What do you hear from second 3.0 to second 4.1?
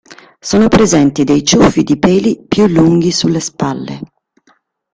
sulle spalle.